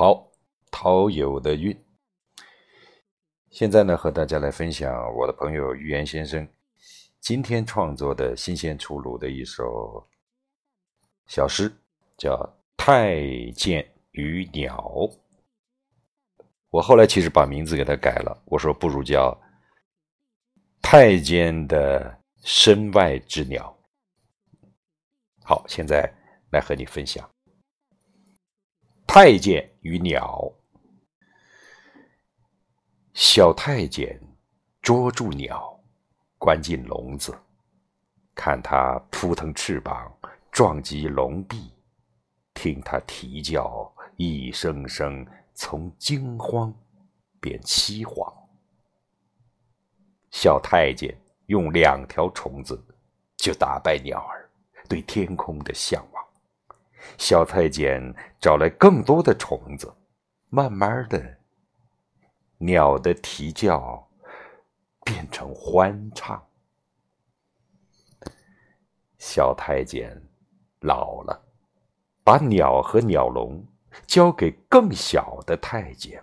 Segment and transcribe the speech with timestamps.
[0.00, 0.32] 好，
[0.70, 1.78] 陶友的韵。
[3.50, 6.48] 现在呢，和大家来分享我的朋友玉言先生
[7.20, 10.08] 今天创作的新鲜出炉的一首
[11.26, 11.70] 小诗，
[12.16, 12.32] 叫
[12.78, 14.78] 《太监与鸟》。
[16.70, 19.30] 我后来其实把名字给他改了，我说不如叫
[20.80, 23.78] 《太监的身外之鸟》。
[25.44, 26.10] 好，现在
[26.52, 27.22] 来和你分享
[29.12, 30.40] 《太监与鸟》。
[33.12, 34.16] 小太监
[34.80, 35.76] 捉住鸟，
[36.38, 37.36] 关进笼子，
[38.36, 40.16] 看它扑腾翅膀
[40.52, 41.72] 撞击笼壁，
[42.54, 46.72] 听它啼叫，一声声从惊慌
[47.40, 48.32] 变凄惶。
[50.30, 51.12] 小太监
[51.46, 52.80] 用两条虫子
[53.36, 54.48] 就打败鸟儿。
[54.88, 56.19] 对天空的向往，
[57.18, 59.92] 小太监找来更多的虫子，
[60.48, 61.38] 慢慢的，
[62.58, 64.08] 鸟的啼叫
[65.04, 66.42] 变成欢唱。
[69.18, 70.20] 小太监
[70.80, 71.42] 老了，
[72.24, 73.66] 把鸟和鸟笼
[74.06, 76.22] 交给更小的太监，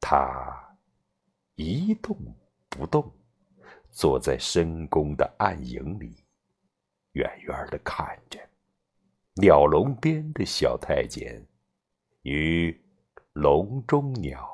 [0.00, 0.76] 他
[1.56, 2.16] 一动
[2.68, 3.12] 不动，
[3.90, 6.16] 坐在深宫的暗影里。
[7.12, 8.18] 远远的看
[9.34, 11.44] 鸟笼边的小太监
[12.22, 12.80] 与
[13.32, 14.48] 笼中鸟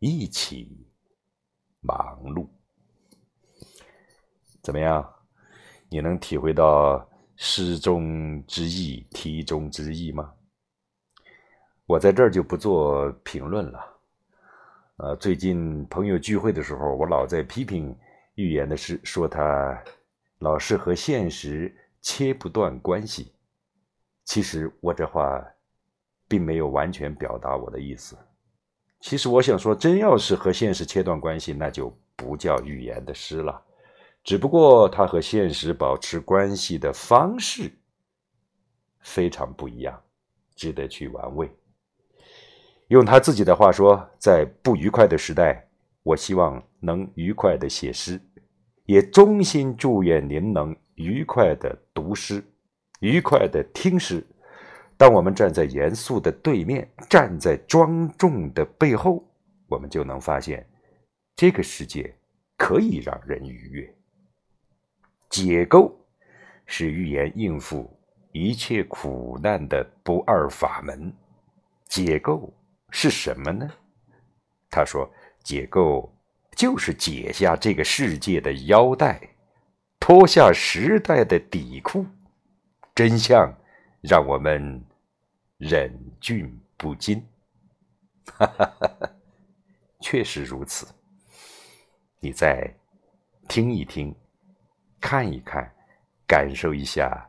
[0.00, 0.86] 一起
[1.80, 2.48] 忙碌，
[4.60, 5.08] 怎么样？
[5.88, 10.34] 你能体会到诗中之意、题中之意吗？
[11.86, 14.00] 我在这儿就不做评论了。
[14.96, 17.96] 呃，最近朋友聚会的时候，我老在批评
[18.34, 19.80] 寓言的诗，说他。
[20.38, 23.32] 老是和现实切不断关系，
[24.24, 25.42] 其实我这话
[26.28, 28.16] 并没有完全表达我的意思。
[29.00, 33.62] 其实我想说，真要是和现实切断关系，那就不叫语言的诗了。
[34.24, 37.72] 只不过他和现实保持关系的方式
[39.00, 40.00] 非常不一样，
[40.54, 41.50] 值得去玩味。
[42.88, 45.68] 用他自己的话说，在不愉快的时代，
[46.02, 48.20] 我希望能愉快的写诗。
[48.92, 52.44] 也衷心祝愿您能愉快的读诗，
[53.00, 54.22] 愉快的听诗。
[54.98, 59.24] 当我们站在严肃的对面，站在庄重的背后，
[59.66, 60.68] 我们就能发现，
[61.34, 62.14] 这个世界
[62.58, 63.94] 可以让人愉悦。
[65.30, 65.98] 解构
[66.66, 67.90] 是预言应付
[68.30, 71.10] 一切苦难的不二法门。
[71.88, 72.52] 解构
[72.90, 73.66] 是什么呢？
[74.68, 75.10] 他说
[75.42, 76.14] ：“解构。”
[76.62, 79.20] 就是解下这个世界的腰带，
[79.98, 82.06] 脱下时代的底裤，
[82.94, 83.52] 真相
[84.00, 84.80] 让我们
[85.58, 87.20] 忍俊不禁。
[88.26, 89.10] 哈哈哈哈
[90.00, 90.86] 确实如此。
[92.20, 92.72] 你再
[93.48, 94.14] 听一听，
[95.00, 95.68] 看一看，
[96.28, 97.28] 感受一下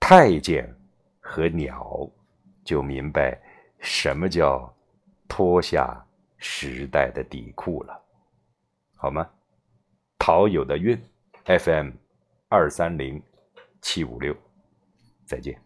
[0.00, 0.74] 太监
[1.20, 2.10] 和鸟，
[2.64, 3.38] 就明白
[3.78, 4.74] 什么叫
[5.28, 6.02] 脱下
[6.38, 8.07] 时代的底裤了。
[9.00, 9.30] 好吗？
[10.18, 11.00] 陶友的运
[11.44, 11.92] ，FM
[12.48, 13.22] 二三零
[13.80, 14.36] 七五六，
[15.24, 15.56] 再见。